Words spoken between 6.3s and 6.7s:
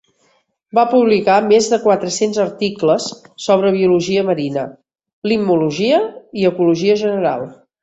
i